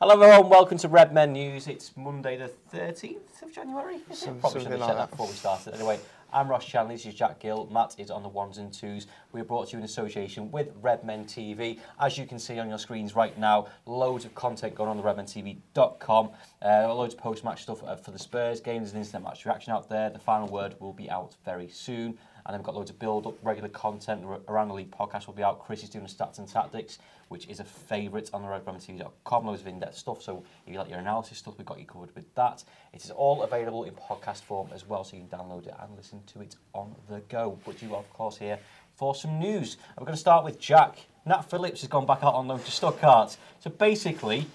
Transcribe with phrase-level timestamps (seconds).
[0.00, 0.48] Hello, everyone.
[0.48, 1.66] Welcome to Red Men News.
[1.66, 3.96] It's Monday, the 13th of January.
[4.08, 4.38] Is it?
[4.38, 5.10] Probably should have checked like that that.
[5.10, 5.74] before we started.
[5.74, 5.98] Anyway,
[6.32, 6.94] I'm Ross Chandler.
[6.94, 7.68] This is Jack Gill.
[7.72, 9.08] Matt is on the ones and twos.
[9.32, 11.80] We're brought to you in association with Red Men TV.
[11.98, 15.02] As you can see on your screens right now, loads of content going on the
[15.02, 16.30] redmentv.com.
[16.64, 18.82] Uh, loads of post-match stuff uh, for the Spurs game.
[18.82, 20.10] There's an instant match reaction out there.
[20.10, 22.16] The final word will be out very soon.
[22.48, 24.24] And then we've got loads of build-up, regular content.
[24.48, 25.62] Around the League podcast will be out.
[25.62, 29.46] Chris is doing stats and tactics, which is a favourite on the redmentv.com.
[29.46, 30.22] Loads of in-depth stuff.
[30.22, 32.64] So if you like your analysis stuff, we've got you covered with that.
[32.94, 35.94] It is all available in podcast form as well, so you can download it and
[35.94, 37.58] listen to it on the go.
[37.66, 38.58] But you are, of course, here
[38.96, 39.76] for some news.
[39.88, 41.06] And we're going to start with Jack.
[41.26, 43.36] Nat Phillips has gone back out on loan to Stuttgart.
[43.60, 44.46] So basically,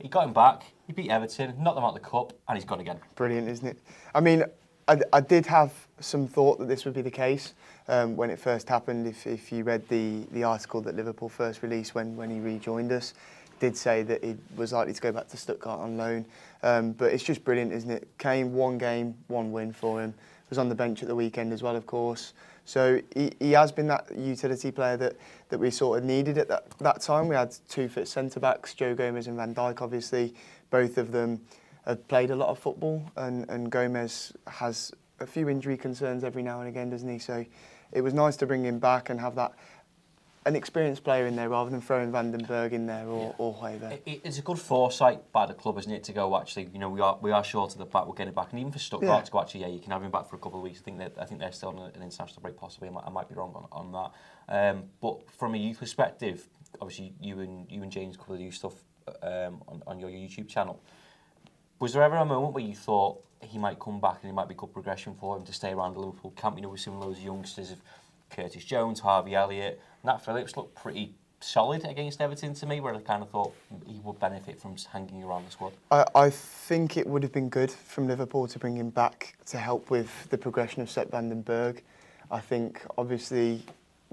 [0.00, 0.62] he got him back.
[0.86, 3.00] He beat Everton, knocked them out of the cup, and he's gone again.
[3.16, 3.78] Brilliant, isn't it?
[4.14, 4.44] I mean,
[4.86, 7.54] I, I did have some thought that this would be the case
[7.88, 9.06] um, when it first happened.
[9.06, 12.92] If, if you read the, the article that Liverpool first released when, when he rejoined
[12.92, 13.14] us,
[13.60, 16.26] did say that he was likely to go back to Stuttgart on loan.
[16.62, 18.08] Um, but it's just brilliant, isn't it?
[18.18, 20.12] Came one game, one win for him.
[20.50, 22.34] Was on the bench at the weekend as well, of course.
[22.66, 25.16] So he, he has been that utility player that,
[25.48, 27.28] that we sort of needed at that, that time.
[27.28, 30.34] We had two fit centre backs, Joe Gomez and Van Dijk, obviously.
[30.70, 31.40] Both of them
[31.86, 36.42] have played a lot of football, and, and Gomez has a few injury concerns every
[36.42, 37.18] now and again, doesn't he?
[37.18, 37.44] So
[37.92, 39.52] it was nice to bring him back and have that
[40.46, 43.32] an experienced player in there rather than throwing Vandenberg in there or, Yeah.
[43.38, 43.92] or Hoiberg.
[43.92, 46.78] It- it- It's a good foresight by the club, isn't it, to go actually, you
[46.78, 48.70] know, we are we are short of the back, we'll get it back, and even
[48.70, 49.22] for Stuttgart Yeah.
[49.22, 50.80] to go actually, yeah, you can have him back for a couple of weeks.
[50.80, 52.88] I think that I think they're still on an international break, possibly.
[52.88, 53.92] I might, I might be wrong on, on
[54.48, 54.76] that.
[54.76, 56.46] Um, but from a youth perspective,
[56.78, 58.74] obviously you and you and James cover the youth stuff
[59.22, 60.78] um, on, on your YouTube channel.
[61.84, 64.48] Was there ever a moment where you thought he might come back and it might
[64.48, 66.56] be good progression for him to stay around Liverpool camp?
[66.56, 67.82] You know, seen loads of youngsters of
[68.30, 73.00] Curtis Jones, Harvey Elliott, Nat Phillips looked pretty solid against Everton to me, where I
[73.00, 73.54] kind of thought
[73.86, 75.74] he would benefit from hanging around the squad.
[75.90, 79.58] I, I think it would have been good from Liverpool to bring him back to
[79.58, 81.82] help with the progression of Sepp Vandenberg.
[82.30, 83.62] I think obviously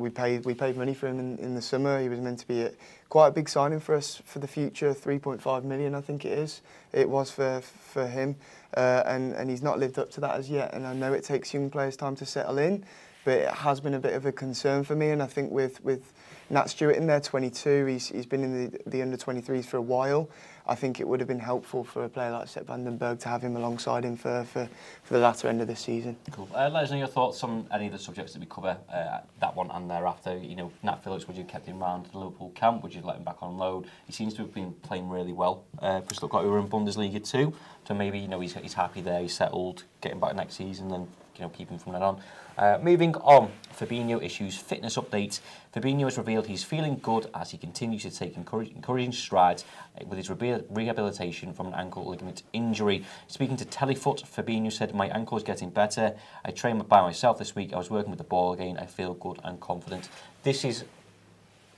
[0.02, 2.02] we paid we paid money for him in, in the summer.
[2.02, 2.72] He was meant to be a,
[3.10, 4.94] quite a big signing for us for the future.
[4.94, 6.62] 3.5 million, I think it is.
[6.92, 8.36] It was for for him,
[8.76, 10.74] uh, and and he's not lived up to that as yet.
[10.74, 12.84] And I know it takes young players time to settle in,
[13.24, 15.10] but it has been a bit of a concern for me.
[15.10, 16.14] And I think with, with
[16.50, 20.30] Nat Stewart in there, 22, he's, he's been in the, the under-23s for a while.
[20.68, 23.42] I think it would have been helpful for a player like Sepp Vandenberg to have
[23.42, 24.70] him alongside him for, for,
[25.04, 26.16] for the latter end of the season.
[26.32, 26.48] Cool.
[26.54, 29.20] Uh, let us know your thoughts on any of the subjects that we cover, uh,
[29.40, 30.38] that one and thereafter.
[30.38, 32.84] You know, Nat Phillips, would you have kept him round the Liverpool camp?
[32.84, 33.86] Would you let him back on loan?
[34.06, 35.64] He seems to have been playing really well.
[35.80, 37.54] Uh, Bristol Stuttgart we were in Bundesliga too,
[37.88, 41.08] so maybe, you know, he's, he's happy there, he's settled, getting back next season and
[41.42, 42.22] you know keep him from then on.
[42.58, 45.40] Uh, moving on, Fabinho issues fitness updates.
[45.74, 49.66] Fabinho has revealed he's feeling good as he continues to take encouraging strides
[50.00, 53.04] uh, with his rehabilitation from an ankle ligament injury.
[53.28, 56.16] Speaking to Telefoot, Fabinho said, My ankle is getting better.
[56.46, 57.74] I trained by myself this week.
[57.74, 58.78] I was working with the ball again.
[58.78, 60.10] I feel good and confident.
[60.44, 60.84] This is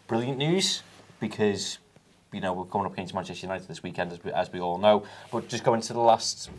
[0.07, 0.83] brilliant news
[1.21, 1.77] because
[2.33, 4.77] you know we're coming up against Manchester United this weekend, as we, as we all
[4.77, 5.05] know.
[5.31, 6.49] But just going to the last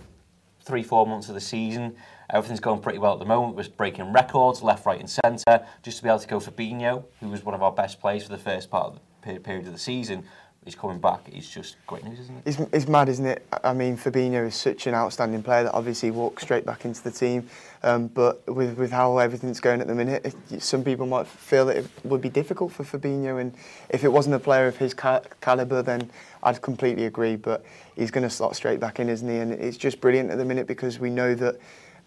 [0.65, 1.95] three, four months of the season,
[2.31, 3.57] everything's going pretty well at the moment.
[3.57, 5.67] We're breaking records left, right, and centre.
[5.83, 8.25] Just to be able to go for Fabinho, who was one of our best players
[8.25, 10.25] for the first part of the period of the season,
[10.67, 11.21] is coming back.
[11.31, 12.43] It's just great news, isn't it?
[12.47, 13.47] It's, it's mad, isn't it?
[13.63, 17.11] I mean, Fabinho is such an outstanding player that obviously walks straight back into the
[17.11, 17.49] team.
[17.83, 21.67] Um, but with, with how everything's going at the minute, it, some people might feel
[21.67, 23.41] that it would be difficult for Fabinho.
[23.41, 23.55] And
[23.91, 26.11] if it wasn't a player of his ca- calibre, then
[26.43, 27.37] I'd completely agree.
[27.37, 27.65] But
[27.95, 29.37] he's going to slot straight back in, isn't he?
[29.37, 31.59] And it's just brilliant at the minute because we know that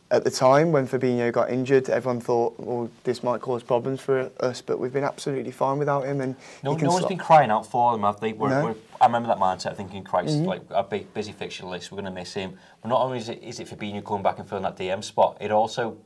[0.09, 4.31] at the time when Fabinho got injured, everyone thought, well, this might cause problems for
[4.39, 6.21] us, but we've been absolutely fine without him.
[6.21, 8.33] And no, no one's been crying out for him, have they?
[8.33, 8.65] We're, No.
[8.65, 10.45] We're, I remember that mindset, thinking, Christ, mm-hmm.
[10.45, 12.57] like a big, busy fixture list, we're going to miss him.
[12.81, 15.37] But not only is it, is it Fabinho coming back and filling that DM spot,
[15.41, 15.97] it also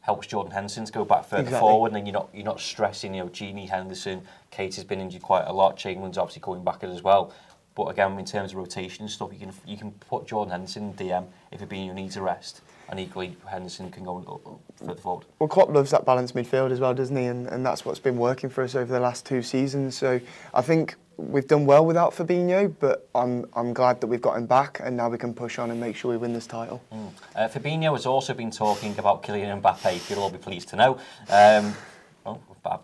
[0.00, 1.60] helps Jordan Henderson to go back further Exactly.
[1.60, 3.14] forward, and then you're not you're not stressing.
[3.14, 4.20] You know, Gini Henderson,
[4.52, 5.78] Keita has been injured quite a lot.
[5.78, 7.32] Chamberlain's obviously coming back as well.
[7.74, 10.90] But again, in terms of rotation and stuff, you can you can put Jordan Henderson
[10.90, 15.00] in DM if Fabinho needs a rest, and equally Henderson can go uh, uh, further
[15.00, 15.26] forward.
[15.38, 17.24] Well, Klopp loves that balanced midfield as well, doesn't he?
[17.24, 19.96] And, and that's what's been working for us over the last two seasons.
[19.96, 20.20] So
[20.52, 24.46] I think we've done well without Fabinho, but I'm, I'm glad that we've got him
[24.46, 26.82] back and now we can push on and make sure we win this title.
[26.92, 27.10] Mm.
[27.34, 30.98] Uh, Fabinho has also been talking about Kylian Mbappe, you'll all be pleased to know.
[31.30, 31.74] Um,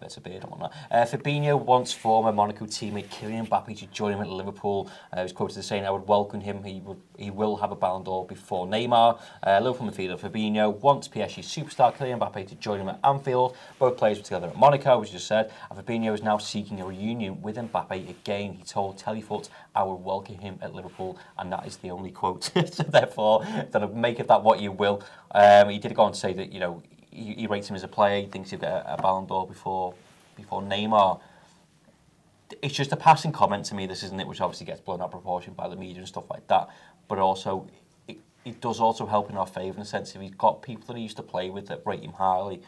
[0.00, 0.73] bits of beard, want that.
[0.91, 4.91] Uh, Fabinho wants former Monaco teammate Kylian Mbappe to join him at Liverpool.
[5.12, 7.73] Uh, he was quoted as saying, I would welcome him, he would, he will have
[7.73, 9.21] a Ballon d'Or before Neymar.
[9.43, 13.56] Uh, Liverpool midfielder Fabinho wants PSG superstar Kylian Mbappe to join him at Anfield.
[13.79, 16.81] Both players were together at Monaco, as you just said, and Fabinho is now seeking
[16.81, 18.53] a reunion with Mbappe again.
[18.53, 22.44] He told Telefoot, I will welcome him at Liverpool, and that is the only quote.
[22.73, 25.03] so therefore, then make of that what you will.
[25.32, 27.82] Um, he did go on to say that, you know, he, he rates him as
[27.82, 28.20] a player.
[28.20, 29.94] He thinks he'll get a, a Ballon d'Or before
[30.36, 31.20] before Neymar.
[32.62, 35.06] It's just a passing comment to me, this isn't it, which obviously gets blown out
[35.06, 36.68] of proportion by the media and stuff like that.
[37.06, 37.68] But also,
[38.08, 40.86] it, it does also help in our favour in the sense if he's got people
[40.88, 42.62] that he used to play with that rate him highly.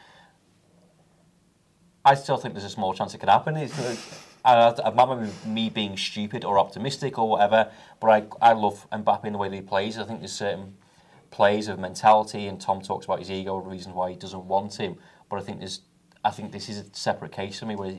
[2.04, 3.56] I still think there's a small chance it could happen.
[3.56, 3.96] It's, uh,
[4.44, 8.08] I, I be me being stupid or optimistic or whatever, but
[8.42, 9.98] I, I love Mbappe in the way that he plays.
[9.98, 10.76] I think there's certain
[11.32, 14.96] plays of mentality, and Tom talks about his ego, reasons why he doesn't want him.
[15.29, 15.81] But I think there's,
[16.25, 17.96] I think this is a separate case for me where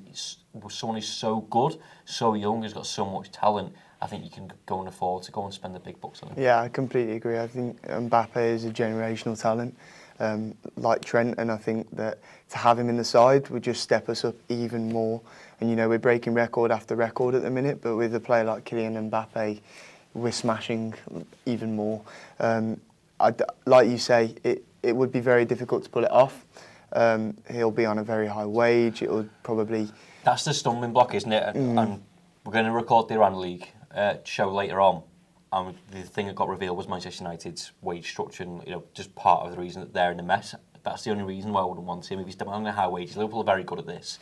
[0.53, 3.73] where someone is so good, so young, has got so much talent.
[4.01, 6.29] I think you can go and afford to go and spend the big bucks on
[6.29, 6.41] him.
[6.41, 7.39] Yeah, I completely agree.
[7.39, 9.75] I think Mbappe is a generational talent,
[10.19, 12.19] um, like Trent, and I think that
[12.49, 15.21] to have him in the side would just step us up even more.
[15.59, 18.43] And you know, we're breaking record after record at the minute, but with a player
[18.43, 19.59] like Kylian Mbappe,
[20.13, 20.93] we're smashing
[21.45, 22.01] even more.
[22.39, 22.79] Um,
[23.19, 26.45] I'd, like you say, it, it would be very difficult to pull it off.
[26.91, 29.01] Um, he'll be on a very high wage.
[29.01, 29.89] It would probably
[30.23, 31.55] That's the stumbling block, isn't it?
[31.55, 32.03] And, and
[32.45, 35.03] we're going to record the Around the League uh, show later on.
[35.51, 39.13] And the thing that got revealed was Manchester United's wage structure, and you know, just
[39.15, 40.55] part of the reason that they're in a mess.
[40.83, 42.19] That's the only reason why I wouldn't want him.
[42.19, 44.19] If he's demanding a high wage, Liverpool are very good at this,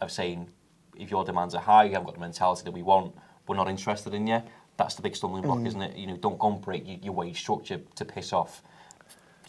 [0.00, 0.50] of saying,
[0.96, 3.14] if your demands are high, you haven't got the mentality that we want,
[3.46, 4.42] we're not interested in you.
[4.78, 5.66] That's the big stumbling block, mm.
[5.66, 5.96] isn't it?
[5.96, 8.62] You know, don't go and break your, your wage structure to piss off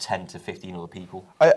[0.00, 1.26] 10 to 15 other people.
[1.40, 1.54] I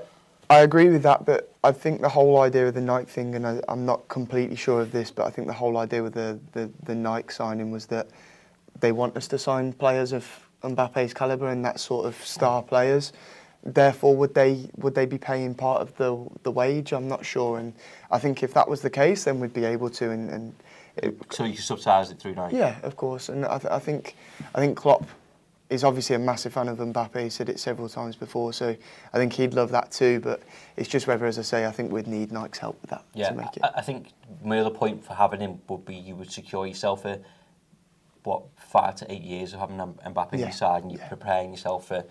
[0.49, 3.47] I agree with that, but I think the whole idea of the Nike thing, and
[3.47, 6.39] I, I'm not completely sure of this, but I think the whole idea with the,
[6.51, 8.07] the, the Nike signing was that
[8.79, 10.27] they want us to sign players of
[10.61, 13.13] Mbappe's caliber and that sort of star players.
[13.63, 16.91] Therefore, would they would they be paying part of the the wage?
[16.91, 17.73] I'm not sure, and
[18.11, 20.11] I think if that was the case, then we'd be able to.
[20.11, 20.53] And, and
[20.97, 22.57] it, So you subsidise it through Nike.
[22.57, 23.29] yeah, of course.
[23.29, 24.15] And I, th- I think
[24.53, 25.05] I think Klopp
[25.69, 27.19] is obviously a massive fan of Mbappe.
[27.23, 28.75] He said it several times before, so
[29.13, 30.19] I think he'd love that too.
[30.19, 30.43] But
[30.77, 33.29] it's just whether, as I say, I think we'd need Nike's help with that Yeah,
[33.29, 33.63] to make it.
[33.63, 34.09] I, I think
[34.43, 37.17] my other point for having him would be you would secure yourself for
[38.23, 41.07] what five to eight years of having Mbappe on Yeah, your side, and you're yeah.
[41.09, 42.03] preparing yourself for.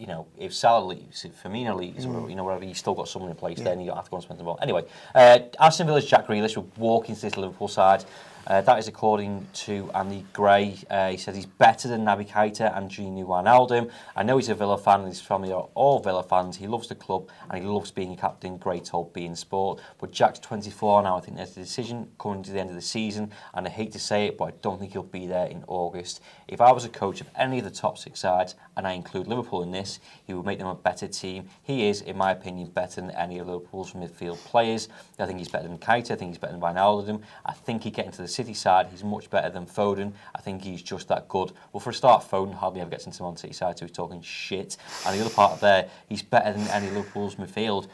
[0.00, 3.06] You know, if Salah leaves, if Firmino leaves, or you know, whatever, you've still got
[3.06, 3.58] someone in place Mm.
[3.58, 3.64] Yeah.
[3.64, 4.58] there, and you don't have to go and spend the ball.
[4.62, 4.82] Anyway,
[5.14, 8.02] uh, Aston Villa's Jack Grealish will walk into this Liverpool side.
[8.50, 10.76] Uh, that is according to Andy Gray.
[10.90, 13.88] Uh, he says he's better than Naby Keita and Gini Wijnaldum.
[14.16, 16.56] I know he's a Villa fan and his family are all Villa fans.
[16.56, 18.56] He loves the club and he loves being a captain.
[18.56, 19.80] Great told beIN Sport.
[20.00, 21.16] But Jack's 24 now.
[21.16, 23.92] I think there's a decision coming to the end of the season and I hate
[23.92, 26.20] to say it, but I don't think he'll be there in August.
[26.48, 29.26] If I was a coach of any of the top six sides, and I include
[29.26, 31.44] Liverpool in this, he would make them a better team.
[31.62, 34.88] He is, in my opinion, better than any of Liverpool's midfield players.
[35.18, 36.12] I think he's better than Keita.
[36.12, 37.20] I think he's better than Wijnaldum.
[37.44, 38.86] I think he get into the City side.
[38.90, 40.14] He's much better than Foden.
[40.34, 41.52] I think he's just that good.
[41.72, 44.22] Well, for a start, Foden hardly ever gets into Man City side, so he's talking
[44.22, 44.78] shit.
[45.04, 47.88] And the other part of there, he's better than any Liverpool's midfield.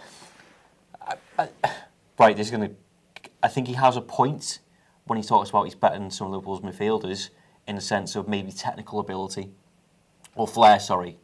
[1.02, 1.48] I, I,
[2.16, 2.76] right, this is going to.
[3.42, 4.60] I think he has a point
[5.06, 7.30] when he talks about he's better than some Liverpool's midfielders
[7.66, 9.50] in the sense of maybe technical ability
[10.36, 11.18] or flair, sorry.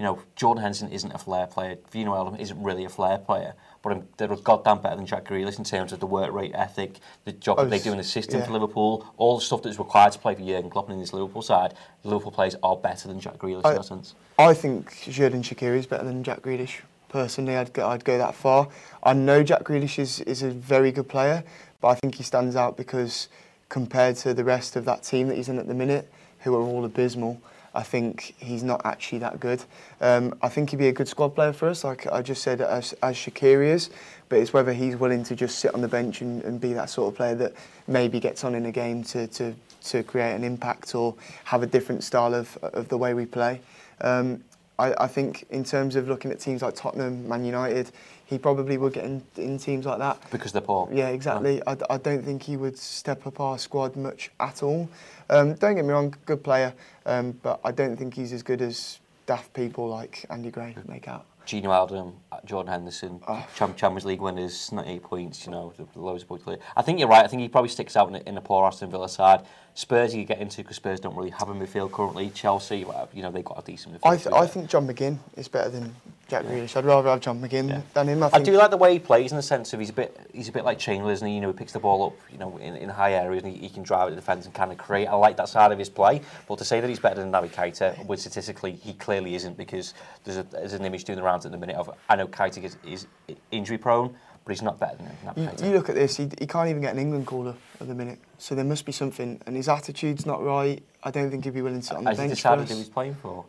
[0.00, 1.76] You know, Jordan Henderson isn't a flair player.
[1.92, 3.52] Wijnaldum isn't really a flair player.
[3.82, 7.00] But I'm, they're goddamn better than Jack Grealish in terms of the work rate ethic,
[7.26, 8.46] the job Oh, that they do in the system yeah.
[8.46, 11.42] for Liverpool, all the stuff that's required to play for Jurgen Klopp in this Liverpool
[11.42, 11.74] side.
[12.02, 14.14] Liverpool players are better than Jack Grealish I- in that sense.
[14.38, 16.76] I think Jordan Shaqiri is better than Jack Grealish.
[17.10, 18.68] Personally, I'd go, I'd go that far.
[19.02, 21.44] I know Jack Grealish is, is a very good player,
[21.82, 23.28] but I think he stands out because
[23.68, 26.62] compared to the rest of that team that he's in at the minute, who are
[26.62, 27.38] all abysmal,
[27.74, 29.62] I think he's not actually that good.
[30.00, 32.60] Um, I think he'd be a good squad player for us, like I just said,
[32.60, 33.90] as, as Shaqiri is.
[34.28, 36.90] But it's whether he's willing to just sit on the bench and, and be that
[36.90, 37.52] sort of player that
[37.86, 41.66] maybe gets on in a game to, to, to create an impact or have a
[41.66, 43.60] different style of, of the way we play.
[44.00, 44.42] Um,
[44.80, 47.92] I, I think in terms of looking at teams like Tottenham, Man United,
[48.24, 50.18] he probably would get in, in teams like that.
[50.30, 50.88] Because they're poor.
[50.90, 51.62] Yeah, exactly.
[51.66, 54.88] I, I don't think he would step up our squad much at all.
[55.28, 56.72] Um, don't get me wrong, good player,
[57.04, 61.06] um, but I don't think he's as good as daft people like Andy Gray make
[61.08, 61.26] out.
[61.46, 63.46] Gini Wijnaldum, Jordan Henderson, oh.
[63.56, 66.44] Champions League winners, 98 points, you know, loads of points.
[66.76, 67.24] I think you're right.
[67.24, 69.42] I think he probably sticks out in a, in a poor Aston Villa side.
[69.80, 72.28] Spurs you get into because Spurs don't really have a midfield currently.
[72.34, 72.84] Chelsea,
[73.14, 74.12] you know, they've got a decent midfield.
[74.12, 75.96] I, th- I think John McGinn is better than
[76.28, 76.50] Jack yeah.
[76.50, 76.76] Grealish.
[76.76, 77.80] I'd rather have John McGinn yeah.
[77.94, 78.22] than him.
[78.22, 80.20] I, I, do like the way he plays in the sense of he's a bit
[80.34, 81.34] he's a bit like Chamberlain, isn't he?
[81.34, 83.58] You know, he picks the ball up, you know, in, in high areas and he,
[83.58, 85.06] he can drive at the defence and kind of create.
[85.06, 86.20] I like that side of his play.
[86.46, 89.94] But to say that he's better than Naby Keita, well, statistically he clearly isn't because
[90.24, 92.62] there's, a, there's an image doing the rounds at the minute of I know Keita
[92.62, 93.06] is, is
[93.50, 94.14] injury prone,
[94.50, 96.82] but he's not better than Naby You, you look at this, he, he can't even
[96.82, 98.18] get an England caller at the minute.
[98.38, 100.82] So there must be something, and his attitude's not right.
[101.04, 102.30] I don't think he'd be willing to sit on the Has bench.
[102.30, 103.44] Has he decided who he's playing for?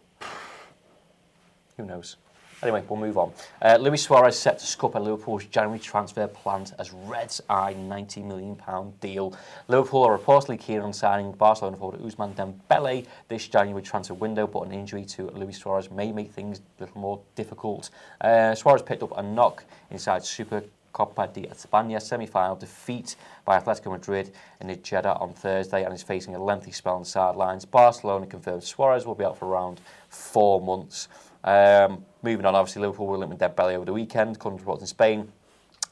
[1.78, 2.18] Who knows?
[2.62, 3.34] Anyway, we'll move on.
[3.64, 8.56] Uh, Luis Suarez set to scupper Liverpool's January transfer plans as Reds eye £90 million
[9.00, 9.36] deal.
[9.70, 14.68] Liverpool are reportedly keen on signing Barcelona forward Ousmane Dembele this January transfer window, but
[14.68, 17.90] an injury to Luis Suarez may make things a little more difficult.
[18.24, 23.92] Uh, Suarez picked up a knock inside Super Copa de España semi-final defeat by Atletico
[23.92, 27.66] Madrid in the Jeddah on Thursday and is facing a lengthy spell on the sidelines.
[27.66, 29.80] Barcelona confirmed Suarez will be out for around
[30.10, 31.08] four months.
[31.44, 34.82] Um, moving on, obviously, Liverpool were linked with Dembele over the weekend, according to reports
[34.82, 35.32] in Spain.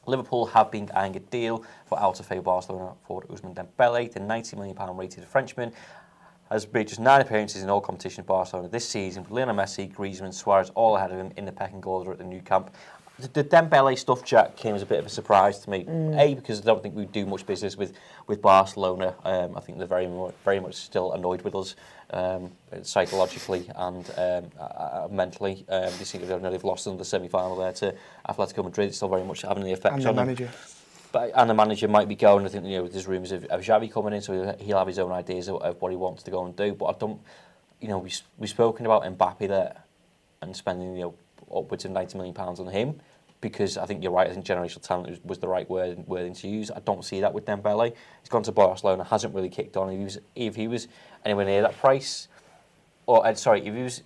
[0.06, 4.12] Liverpool have been eyeing a deal for out of favour Barcelona forward Ousmane Dembele.
[4.12, 5.72] The £90 million rated Frenchman
[6.50, 10.34] has made just nine appearances in all competitions Barcelona this season, with Lionel Messi, Griezmann,
[10.34, 12.74] Suarez all ahead of him in the pecking order at the Nou Camp
[13.20, 15.84] the, the Dembele stuff, Jack, came as a bit of a surprise to me.
[15.84, 16.18] Mm.
[16.18, 17.92] A because I don't think we do much business with
[18.26, 19.14] with Barcelona.
[19.24, 20.08] Um, I think they're very
[20.44, 21.76] very much still annoyed with us
[22.10, 25.64] um, psychologically and um, uh, mentally.
[25.68, 27.94] Um, they seem to have they've lost in the semi final there to
[28.28, 28.88] Atletico Madrid.
[28.88, 30.46] It's still very much having the effect and on the manager.
[30.46, 30.54] Them.
[31.12, 32.44] But, and the manager might be going.
[32.44, 34.98] I think you know there's rumours of, of Xavi coming in, so he'll have his
[34.98, 36.72] own ideas of, of what he wants to go and do.
[36.72, 37.20] But I don't,
[37.80, 39.82] you know, we we've spoken about Mbappe there
[40.42, 41.14] and spending you know
[41.54, 43.00] upwards of 90 million pounds on him
[43.40, 44.28] because I think you're right.
[44.28, 46.70] I think generational talent was, was the right word wording to use.
[46.70, 47.94] I don't see that with Dembele.
[48.20, 49.90] He's gone to Barcelona, hasn't really kicked on.
[49.90, 50.88] If he was, if he was
[51.24, 52.28] anywhere near that price,
[53.06, 54.02] or uh, sorry, if he was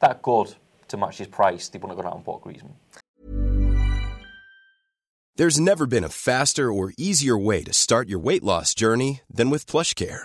[0.00, 0.54] that good
[0.88, 2.74] to match his price, they wouldn't have gone out and bought Griezmann.
[5.36, 9.50] There's never been a faster or easier way to start your weight loss journey than
[9.50, 10.24] with PlushCare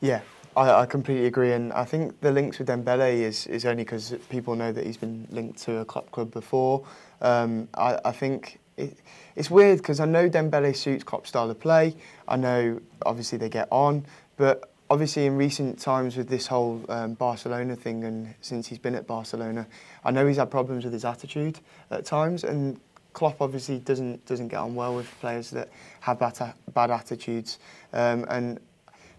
[0.00, 0.22] Yeah,
[0.56, 4.14] I, I, completely agree, and I think the links with Dembele is, is only because
[4.30, 6.84] people know that he's been linked to a club club before.
[7.20, 8.98] Um, I, I think it,
[9.36, 11.94] it's weird because I know Dembele suits Klopp's style of play.
[12.26, 14.04] I know obviously they get on,
[14.36, 18.94] but obviously in recent times with this whole um, Barcelona thing and since he's been
[18.94, 19.66] at Barcelona,
[20.04, 21.60] I know he's had problems with his attitude
[21.90, 22.78] at times and
[23.12, 25.68] Klopp obviously doesn't doesn't get on well with players that
[26.00, 27.58] have bad, bad attitudes.
[27.92, 28.60] Um, and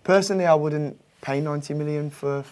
[0.04, 2.44] personally, I wouldn't pay 90 million for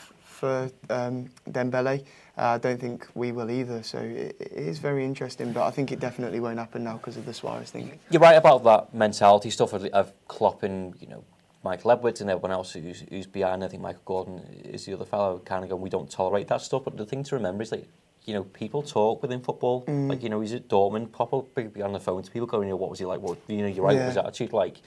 [0.41, 2.03] for um, Dembele.
[2.37, 3.83] Uh, I don't think we will either.
[3.83, 7.17] So it, it is very interesting, but I think it definitely won't happen now because
[7.17, 7.99] of the Suarez thing.
[8.09, 11.23] You're right about that mentality stuff of, of Klopp and you know
[11.63, 13.63] Michael Edwards and everyone else who's, who's behind.
[13.63, 15.39] I think Michael Gordon is the other fellow.
[15.39, 16.83] Kind of going, we don't tolerate that stuff.
[16.85, 17.85] But the thing to remember is that
[18.25, 19.83] you know people talk within football.
[19.85, 20.09] Mm.
[20.09, 22.67] Like you know, he's at Dortmund, pop up be on the phone to people going,
[22.67, 23.19] you know, what was he like?
[23.19, 23.95] What you know, you're right.
[23.95, 24.07] Yeah.
[24.07, 24.77] His attitude like.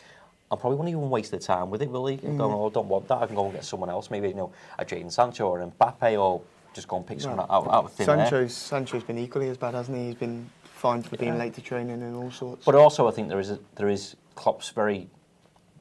[0.50, 2.18] I probably won't even waste the time with it, really.
[2.18, 2.36] Mm.
[2.36, 3.16] Going, oh, I don't want that.
[3.16, 5.72] I can go and get someone else, maybe you know, a Jadon Sancho or an
[5.72, 6.42] Mbappe, or
[6.74, 8.16] just go and pick someone out, out of thin air.
[8.18, 10.06] Sancho's, Sancho's been equally as bad, hasn't he?
[10.06, 12.64] He's been fined for being late to training and all sorts.
[12.64, 15.08] But also, I think there is a, there is Klopp's very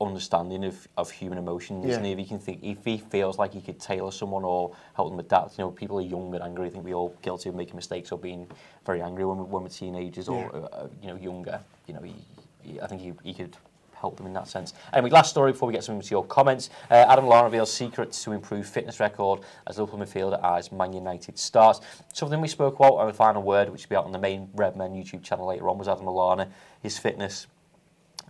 [0.05, 1.85] understanding of, of human emotions.
[1.85, 1.95] Yeah.
[1.95, 5.09] And if he can think, if he feels like he could tailor someone or help
[5.09, 6.67] them adapt, you know, people are young and angry.
[6.67, 8.47] I think we all guilty of making mistakes or being
[8.85, 11.59] very angry when, we, when we're teenagers or uh, you know younger.
[11.87, 12.15] You know, he,
[12.61, 13.55] he, I think he, he could
[14.03, 14.73] help them in that sense.
[14.91, 16.69] Anyway, last story before we get some to your comments.
[16.91, 21.39] Uh, Adam Lallana reveals secrets to improve fitness record as Liverpool midfielder eyes Man United
[21.39, 21.79] stars.
[22.11, 24.49] Something we spoke about on the final word, which will be out on the main
[24.55, 26.49] Red Men YouTube channel later on, was Adam Lallana,
[26.81, 27.47] his fitness.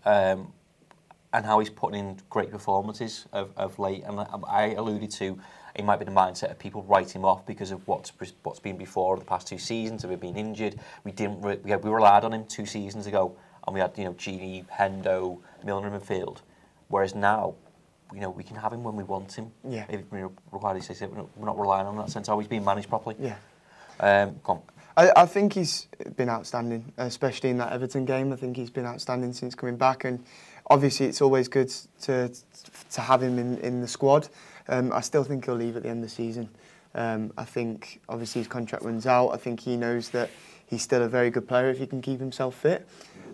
[0.05, 0.53] Um,
[1.33, 4.03] and how he's putting in great performances of, of late.
[4.05, 5.39] And I, alluded to
[5.75, 8.11] it might be the mindset of people write him off because of what's
[8.43, 10.75] what's been before the past two seasons of him being injured.
[11.03, 13.35] We didn't re- we, had, we relied on him two seasons ago,
[13.65, 16.43] and we had you know Gini, Hendo, Milner and Field.
[16.89, 17.55] Whereas now,
[18.13, 19.51] you know, we can have him when we want him.
[19.67, 19.85] Yeah.
[19.89, 20.21] If we
[20.51, 22.27] require says we're not, we're not relying on that sense.
[22.27, 23.15] How he's being managed properly.
[23.19, 23.35] yeah.
[23.99, 24.63] Um, come on.
[24.95, 28.31] I, I think he's been outstanding, especially in that Everton game.
[28.31, 30.23] I think he's been outstanding since coming back, and
[30.67, 32.31] obviously it's always good to
[32.91, 34.29] to have him in, in the squad.
[34.67, 36.49] Um, I still think he'll leave at the end of the season.
[36.95, 39.29] Um, I think obviously his contract runs out.
[39.29, 40.29] I think he knows that
[40.73, 42.87] he's still a very good player if he can keep himself fit.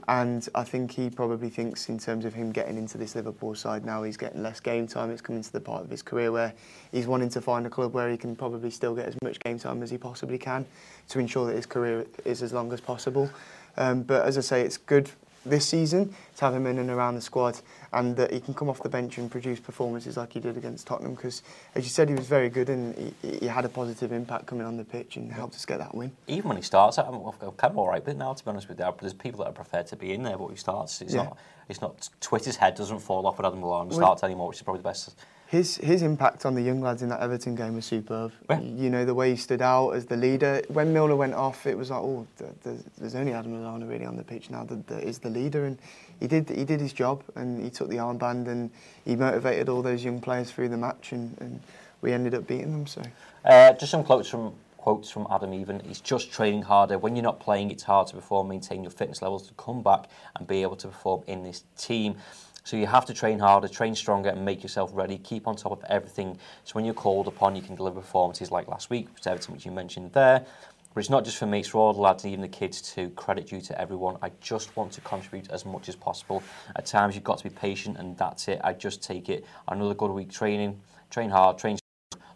[0.07, 3.85] And I think he probably thinks in terms of him getting into this Liverpool side
[3.85, 5.11] now, he's getting less game time.
[5.11, 6.53] It's coming to the part of his career where
[6.91, 9.59] he's wanting to find a club where he can probably still get as much game
[9.59, 10.65] time as he possibly can
[11.09, 13.29] to ensure that his career is as long as possible.
[13.77, 15.09] Um, but as I say, it's good
[15.45, 17.59] this season to have him in and around the squad
[17.93, 20.85] and that he can come off the bench and produce performances like he did against
[20.87, 21.41] Tottenham because,
[21.75, 24.65] as you said, he was very good and he, he had a positive impact coming
[24.65, 26.11] on the pitch and helped us get that win.
[26.27, 28.49] even when he starts, I'm, I'm kind of all right with it now, to be
[28.49, 28.93] honest with you.
[28.99, 31.01] There's people that are prepared to be in there, but he starts.
[31.01, 31.23] It's Yeah.
[31.23, 31.37] not.
[31.67, 32.09] It's not.
[32.19, 35.15] Twitter's head doesn't fall off with Adam Lallana starts anymore, which is probably the best.
[35.49, 38.31] His his impact on the young lads in that Everton game was superb.
[38.51, 38.59] Yeah.
[38.59, 40.61] You know the way he stood out as the leader.
[40.67, 44.05] When Milner went off, it was like, oh, th- th- there's only Adam Lallana really
[44.05, 45.79] on the pitch now that, that is the leader, and
[46.19, 48.69] he did he did his job, and he took the armband, and
[49.05, 51.59] he motivated all those young players through the match, and, and
[52.01, 52.85] we ended up beating them.
[52.85, 53.01] So
[53.43, 55.51] Uh, just some quotes from quotes from Adam.
[55.55, 56.99] Even he's just training harder.
[56.99, 60.09] When you're not playing, it's hard to perform, maintain your fitness levels to come back
[60.35, 62.17] and be able to perform in this team.
[62.63, 65.17] So you have to train harder, train stronger, and make yourself ready.
[65.17, 66.37] Keep on top of everything.
[66.63, 69.71] So when you're called upon, you can deliver performances like last week, is which you
[69.71, 70.45] mentioned there.
[70.93, 72.81] But it's not just for me, it's for all the lads and even the kids
[72.81, 73.09] too.
[73.11, 74.17] Credit due to everyone.
[74.21, 76.43] I just want to contribute as much as possible.
[76.75, 78.59] At times you've got to be patient, and that's it.
[78.63, 79.45] I just take it.
[79.67, 81.77] Another good week training, train hard, train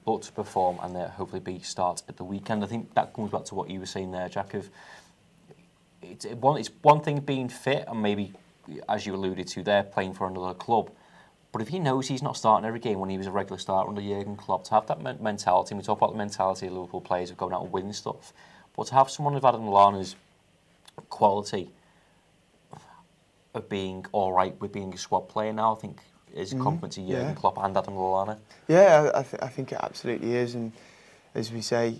[0.05, 2.63] look to perform and then hopefully be start at the weekend.
[2.63, 4.53] I think that comes back to what you were saying there, Jack.
[4.53, 4.69] Of
[6.01, 8.33] it's one, it's one thing being fit and maybe,
[8.89, 10.91] as you alluded to they're playing for another club.
[11.51, 13.87] But if he knows he's not starting every game when he was a regular starter
[13.87, 16.73] under Jurgen Klopp, to have that men- mentality, and we talk about the mentality of
[16.73, 18.33] Liverpool players of going out and winning stuff,
[18.75, 20.15] but to have someone of Adam Lallana's
[21.09, 21.69] quality
[23.53, 25.99] of being all right with being a squad player now, I think
[26.33, 26.63] is a mm-hmm.
[26.63, 27.33] compliment to Jurgen yeah.
[27.33, 28.37] Klopp and Adam Lallana.
[28.67, 30.55] Yeah, I, I, th- I think it absolutely is.
[30.55, 30.71] And
[31.35, 31.99] as we say,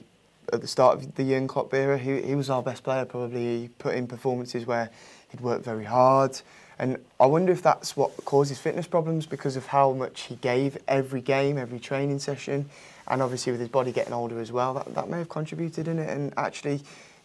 [0.52, 3.62] at the start of the Jurgen Klopp era, he, he was our best player probably.
[3.62, 4.89] He put in performances where
[5.34, 6.39] he'd worked very hard.
[6.80, 10.78] And I wonder if that's what causes fitness problems because of how much he gave
[10.88, 12.69] every game, every training session.
[13.08, 16.00] And obviously with his body getting older as well, that, that may have contributed in
[16.00, 16.10] it.
[16.10, 16.82] And actually,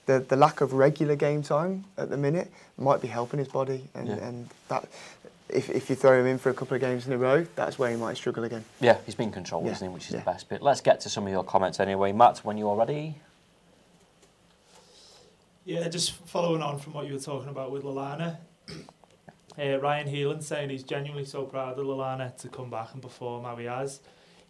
[0.07, 3.85] the, the lack of regular game time at the minute might be helping his body.
[3.95, 4.15] And, Yeah.
[4.17, 4.87] and that
[5.49, 7.79] if, if you throw him in for a couple of games in a row, that's
[7.79, 8.65] where he might struggle again.
[8.81, 9.95] Yeah, he's been controlled, Yeah, isn't he?
[9.95, 10.19] Which is yeah.
[10.21, 10.63] the best bit.
[10.63, 12.13] Let's get to some of your comments anyway.
[12.13, 13.17] Matt, when you're ready.
[15.69, 18.39] Yeah, just following on from what you were talking about with Lallana.
[19.61, 23.43] Uh, Ryan Heelan saying he's genuinely so proud of Lallana to come back and perform
[23.43, 23.99] how he has.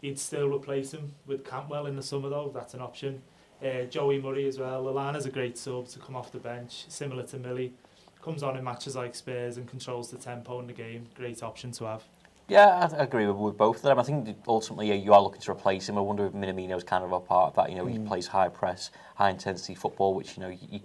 [0.02, 3.22] He'd still replace him with Cantwell in the summer though, that's an option.
[3.64, 4.84] Uh, Joey Murray as well.
[4.84, 7.72] Lallana's a great sub to come off the bench, similar to Millie.
[8.20, 11.06] Comes on in matches like Spurs and controls the tempo in the game.
[11.14, 12.04] Great option to have.
[12.48, 13.98] Yeah, I agree with, with both of them.
[13.98, 15.96] I think ultimately you are looking to replace him.
[15.96, 17.70] I wonder if Minamino's kind of a part of that.
[17.70, 20.80] You know, he plays high press, high intensity football, which you know, you,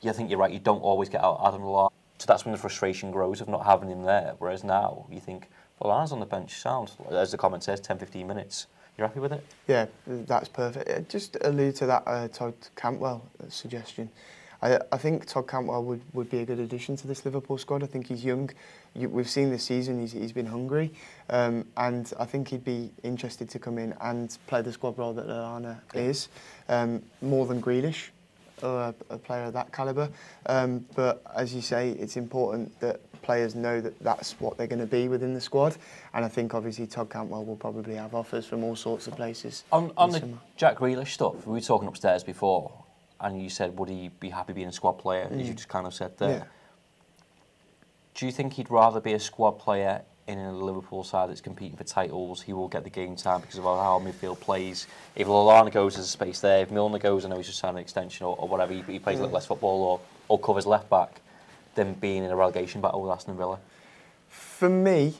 [0.00, 0.52] you, I think you're right.
[0.52, 1.90] You don't always get out Adam Lallana.
[2.18, 4.34] So that's when the frustration grows of not having him there.
[4.38, 7.98] Whereas now you think, well, Lallana's on the bench, sound as the comment says, 10,
[7.98, 8.66] 15 minutes.
[8.96, 9.44] You're happy with it?
[9.68, 11.10] Yeah, that's perfect.
[11.10, 14.10] Just allude to that uh, Todd Cantwell uh, suggestion.
[14.62, 17.82] I, I think Todd Cantwell would, would be a good addition to this Liverpool squad.
[17.82, 18.50] I think he's young.
[18.94, 20.92] You, we've seen this season he's, he's been hungry,
[21.28, 25.12] um, and I think he'd be interested to come in and play the squad role
[25.12, 26.28] that Lallana is,
[26.70, 28.08] um, more than Grealish,
[28.62, 30.10] or a, a player of that calibre.
[30.46, 34.80] Um, but as you say, it's important that players know that that's what they're going
[34.80, 35.76] to be within the squad.
[36.14, 39.64] And I think obviously Todd Cantwell will probably have offers from all sorts of places.
[39.72, 40.38] On, on the summer.
[40.56, 42.72] Jack Grealish stuff, we were talking upstairs before,
[43.20, 45.86] and you said, would he be happy being a squad player, as you just kind
[45.86, 46.28] of said there.
[46.28, 46.38] Mm.
[46.38, 46.44] Yeah.
[48.14, 51.76] Do you think he'd rather be a squad player in a Liverpool side that's competing
[51.76, 52.42] for titles?
[52.42, 54.86] He will get the game time because of how midfield plays.
[55.14, 56.62] If Lallana goes, there's a space there.
[56.62, 58.98] If Milner goes, I know he's just signing an extension or, or whatever, he, he
[58.98, 61.20] plays a little less football or, or covers left back
[61.74, 63.58] than being in a relegation battle with Aston Villa.
[64.28, 65.14] For me,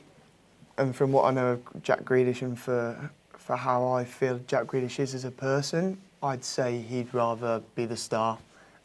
[0.77, 4.65] and from what I know of Jack Grealish and for for how I feel Jack
[4.65, 8.37] Grealish is as a person, I'd say he'd rather be the star,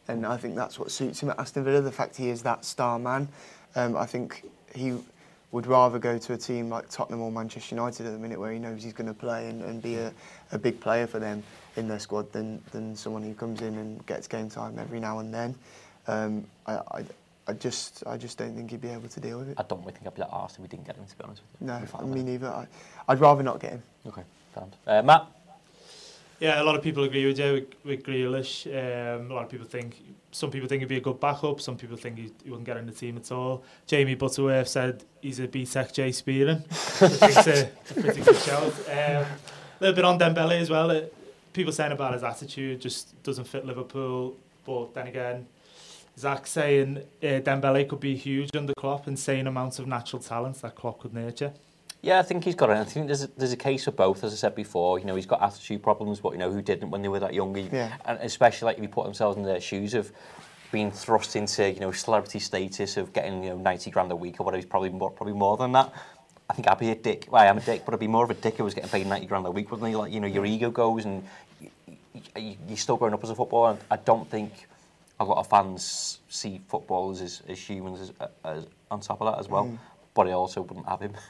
[0.07, 1.81] and I think that's what suits him at Aston Villa.
[1.81, 3.27] The fact he is that star man,
[3.75, 4.97] um, I think he
[5.53, 8.51] would rather go to a team like Tottenham or Manchester United at the minute where
[8.51, 10.11] he knows he's going to play and, and be a,
[10.51, 11.43] a big player for them
[11.75, 15.19] in their squad than, than someone who comes in and gets game time every now
[15.19, 15.55] and then.
[16.07, 17.05] Um, I, I,
[17.47, 19.59] I just I just don't think he'd be able to deal with it.
[19.59, 21.23] I don't really think I'd be that arsed if we didn't get him, to be
[21.23, 21.67] honest with you.
[21.67, 22.47] No, I mean either.
[22.47, 22.67] I,
[23.07, 23.83] I'd rather not get him.
[24.07, 24.23] Okay,
[24.55, 24.75] found.
[24.87, 25.27] Uh, Matt?
[26.39, 28.65] Yeah, a lot of people agree with you, with, with Grealish.
[28.67, 29.97] Um, a lot of people think
[30.33, 31.61] some people think he'd be a good backup.
[31.61, 33.63] Some people think he, he wouldn't get in the team at all.
[33.85, 36.63] Jamie Butterworth said he's a B-Tech Jay Spearing.
[36.71, 38.63] it's, a, a pretty good shout.
[38.63, 39.27] Um, a
[39.79, 40.89] little bit on Dembele as well.
[40.89, 41.13] It,
[41.53, 44.35] people saying about his attitude just doesn't fit Liverpool.
[44.65, 45.45] But then again,
[46.17, 50.61] Zach saying uh, Dembele could be huge under Klopp and saying amounts of natural talent
[50.61, 51.53] that Klopp could nurture.
[52.03, 52.73] Yeah, I think he's got it.
[52.75, 54.99] I think there's a, there's a case for both, as I said before.
[54.99, 57.33] You know, he's got attitude problems, but you know, who didn't when they were that
[57.33, 57.55] young?
[57.55, 57.93] Yeah.
[58.03, 60.11] And especially like if you put themselves in their shoes of
[60.69, 64.41] being thrust into you know celebrity status of getting you know 90 grand a week
[64.41, 64.57] or whatever.
[64.59, 65.93] He's probably more probably more than that.
[66.49, 67.27] I think I'd be a dick.
[67.31, 68.73] Well, I am a dick, but I'd be more of a dick if I was
[68.73, 69.95] getting paid 90 grand a week, wouldn't he?
[69.95, 71.23] Like you know, your ego goes and
[71.61, 71.97] y- y-
[72.35, 73.71] y- you're still growing up as a footballer.
[73.71, 74.67] And I don't think
[75.21, 79.39] a lot of fans see footballers as, as humans as, as, on top of that
[79.39, 79.67] as well.
[79.67, 79.77] Mm.
[80.13, 81.13] But I also wouldn't have him.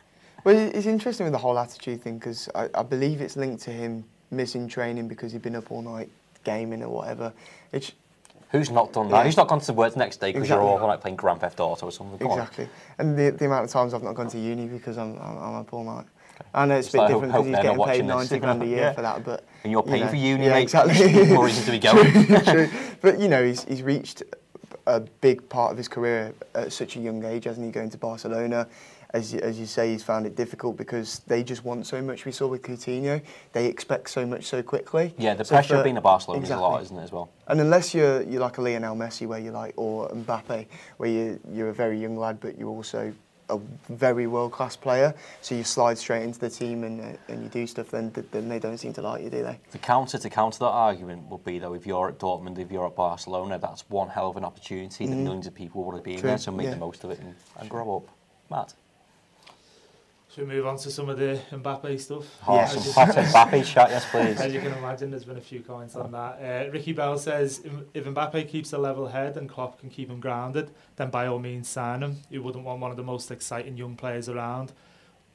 [0.43, 3.71] Well, it's interesting with the whole attitude thing because I, I believe it's linked to
[3.71, 6.09] him missing training because he'd been up all night
[6.43, 7.31] gaming or whatever.
[7.71, 7.91] It's,
[8.51, 9.17] Who's not done that?
[9.17, 9.23] Yeah.
[9.23, 10.67] Who's not gone to work the next day because Exactly.
[10.67, 12.19] you're all like playing Grand Theft Auto or something?
[12.19, 12.39] Come on.
[12.39, 12.69] exactly.
[12.99, 15.55] And the, the amount of times I've not gone to uni because I'm, I'm, I'm
[15.55, 16.05] up all night.
[16.53, 18.31] I know it's a bit like, different because he's getting paid watching this.
[18.31, 18.93] 90 grand a year Yeah.
[18.93, 19.43] for that, but...
[19.63, 20.61] And you're you paying know, for uni, yeah, mate.
[20.63, 21.25] exactly.
[21.33, 22.43] More reason to be going.
[22.43, 22.69] True.
[23.01, 24.21] But you know, he's, he's reached
[24.85, 27.71] a big part of his career at such a young age, hasn't he?
[27.71, 28.67] Going to Barcelona,
[29.13, 32.25] as you, as you say, he's found it difficult because they just want so much.
[32.25, 33.21] We saw with Coutinho,
[33.51, 35.13] they expect so much so quickly.
[35.17, 36.63] Yeah, the So pressure for- of being a Barcelona exactly.
[36.63, 37.29] is a lot, isn't it, as well?
[37.47, 40.65] And unless you're you're like a Lionel Messi, where you're like, or Mbappe,
[40.97, 43.13] where you you're a very young lad, but you're also
[43.49, 47.43] a very world class player, so you slide straight into the team and uh, and
[47.43, 49.59] you do stuff, then then they don't seem to like you, do they?
[49.71, 52.87] The counter to counter that argument would be though, if you're at Dortmund, if you're
[52.87, 56.13] at Barcelona, that's one hell of an opportunity that millions of people want to be
[56.13, 56.27] in Mm-hmm.
[56.27, 56.71] There, so make yeah.
[56.71, 58.07] the most of it and, and grow up.
[58.49, 58.73] Matt?
[60.33, 62.25] Should we move on to some of the Mbappe stuff?
[62.47, 62.65] Oh, Yeah.
[62.65, 64.41] some hot Mbappe chat, yes please.
[64.41, 66.39] As you can imagine, there's been a few comments on that.
[66.67, 67.61] Uh, Ricky Bell says,
[67.93, 71.37] if Mbappe keeps a level head and Klopp can keep him grounded, then by all
[71.37, 72.17] means sign him.
[72.31, 74.71] You wouldn't want one of the most exciting young players around.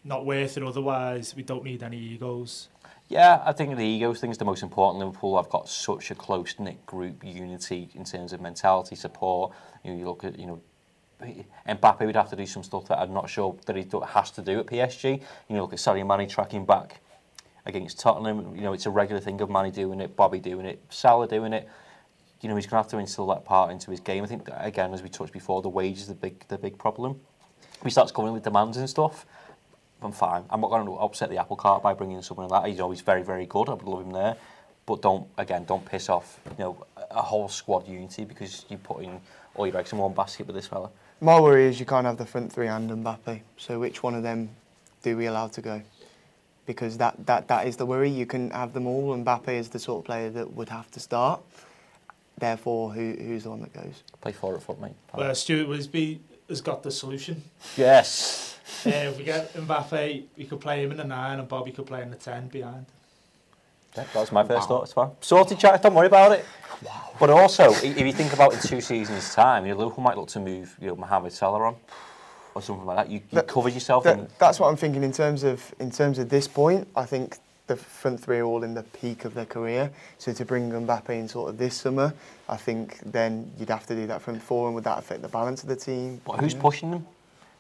[0.03, 1.37] Not worth it otherwise.
[1.37, 2.69] We don't need any egos.
[3.09, 5.05] Yeah, I think the egos thing is the most important.
[5.05, 9.53] Liverpool have got such a close knit group unity in terms of mentality, support.
[9.85, 10.61] You know, you look at you know,
[11.21, 14.43] Mbappe would have to do some stuff that I'm not sure that he has to
[14.43, 15.21] do at PSG.
[15.49, 17.01] You know, look at Sadio Mane tracking back
[17.67, 18.55] against Tottenham.
[18.55, 21.53] You know, it's a regular thing of Mane doing it, Bobby doing it, Salah doing
[21.53, 21.69] it.
[22.41, 24.23] You know, he's going to have to instill that part into his game.
[24.23, 27.21] I think again, as we touched before, the wage is the big the big problem.
[27.79, 29.27] If he starts coming with demands and stuff,
[30.01, 30.45] I'm fine.
[30.51, 32.71] I'm not going to upset the apple cart by bringing someone like that.
[32.71, 33.69] He's always very, very good.
[33.69, 34.37] I would love him there.
[34.87, 39.03] But don't, again, don't piss off, you know, a whole squad unity because you put
[39.03, 39.21] in
[39.55, 40.91] all your eggs in one basket with this fella.
[41.21, 43.41] My worry is you can't have the front three and Mbappe.
[43.57, 44.51] So which one of them
[45.03, 45.83] do we allow to go?
[46.65, 48.09] Because that, that, that is the worry.
[48.09, 49.17] You can have them all.
[49.17, 51.41] Mbappe is the sort of player that would have to start.
[52.39, 54.05] Therefore, who, who's the one that goes?
[54.21, 54.93] Play four at foot, mate.
[55.13, 57.43] Well, Stuart Wisby has got the solution.
[57.77, 58.57] Yes.
[58.87, 61.87] uh, if we get Mbappe, we could play him in the nine, and Bobby could
[61.87, 62.87] play in the ten behind.
[63.97, 64.83] Yeah, that was my first thought.
[64.85, 65.17] as well.
[65.21, 65.83] Sorted, chat.
[65.83, 66.45] Don't worry about it.
[67.19, 70.29] But also, if you think about in two seasons' time, you know, Liverpool might look
[70.29, 71.77] to move, you know, Mohamed Salah on,
[72.55, 73.11] or something like that.
[73.11, 74.05] You, you That- covered yourself.
[74.05, 76.87] That, in, that's what I'm thinking in terms of in terms of this point.
[76.95, 79.91] I think the front three are all in the peak of their career.
[80.19, 82.15] So to bring Mbappe in sort of this summer,
[82.49, 85.29] I think then you'd have to do that front four, and would that affect the
[85.29, 86.21] balance of the team?
[86.25, 87.07] but who's pushing them?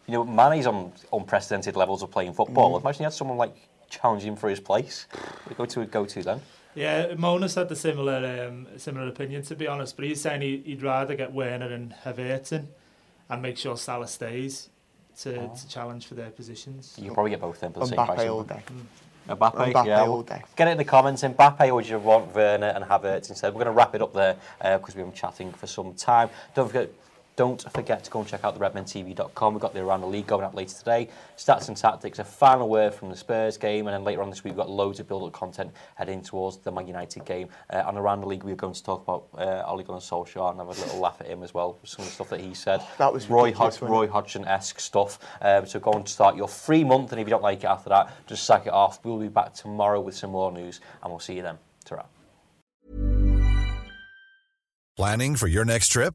[0.07, 2.79] You know, Mane's on unprecedented levels of playing football.
[2.79, 2.81] Mm.
[2.83, 5.07] Imagine you had someone like challenging him for his place.
[5.48, 6.40] We Go to go to then.
[6.74, 10.59] Yeah, Mona's had the similar um, similar opinion to be honest, but he's saying he,
[10.64, 12.68] he'd rather get Werner and Havertz in
[13.29, 14.68] and make sure Salah stays
[15.20, 15.55] to, Oh.
[15.57, 16.94] to challenge for their positions.
[16.98, 18.20] You probably get both of them for the same price.
[18.20, 18.62] Mbappe all day.
[18.68, 19.35] you?
[19.35, 20.01] Mbappe, Mbappe yeah.
[20.07, 20.42] all day.
[20.57, 21.22] Get it in the comments.
[21.22, 23.53] Mbappe, or would you want Werner and Havertz instead?
[23.53, 24.37] We're going to wrap it up there
[24.79, 26.31] because we've been chatting for some time.
[26.55, 26.90] Don't forget.
[27.38, 29.55] Don't forget to go and check out the redmentv.com.
[29.55, 31.09] We've got the Around the League going up later today.
[31.37, 34.42] Stats and tactics, a final word from the Spurs game, and then later on this
[34.42, 37.48] week we've got loads of build-up content heading towards the Man United game.
[37.70, 40.59] Uh, on Around the League, we're going to talk about uh, Ole Gunnar Solskjaer and
[40.59, 42.83] have a little laugh at him as well, some of the stuff that he said.
[42.98, 43.92] That was Roy, ridiculous, Hodg- wasn't it?
[43.92, 45.20] Roy Hodgson-esque stuff.
[45.40, 47.90] Um, so go and start your free month, and if you don't like it after
[47.90, 48.98] that, just sack it off.
[49.05, 51.59] We'll be back tomorrow with some more news, and we'll see you then.
[51.85, 52.05] ta
[54.96, 56.14] Planning for your next trip?